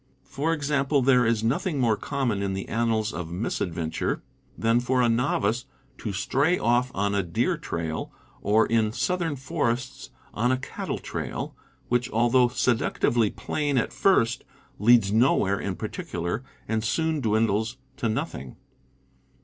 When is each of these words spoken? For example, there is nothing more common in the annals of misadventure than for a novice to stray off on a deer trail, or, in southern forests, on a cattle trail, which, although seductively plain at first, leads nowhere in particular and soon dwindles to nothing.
For 0.25 0.51
example, 0.51 1.03
there 1.03 1.27
is 1.27 1.43
nothing 1.43 1.77
more 1.79 1.95
common 1.95 2.41
in 2.41 2.53
the 2.53 2.67
annals 2.69 3.13
of 3.13 3.29
misadventure 3.31 4.23
than 4.57 4.79
for 4.79 4.99
a 5.03 5.07
novice 5.07 5.65
to 5.99 6.11
stray 6.11 6.57
off 6.57 6.89
on 6.95 7.13
a 7.13 7.21
deer 7.21 7.55
trail, 7.55 8.11
or, 8.41 8.65
in 8.65 8.93
southern 8.93 9.35
forests, 9.35 10.09
on 10.33 10.51
a 10.51 10.57
cattle 10.57 10.97
trail, 10.97 11.55
which, 11.87 12.09
although 12.09 12.47
seductively 12.47 13.29
plain 13.29 13.77
at 13.77 13.93
first, 13.93 14.43
leads 14.79 15.11
nowhere 15.13 15.59
in 15.59 15.75
particular 15.75 16.43
and 16.67 16.83
soon 16.83 17.19
dwindles 17.21 17.77
to 17.97 18.09
nothing. 18.09 18.55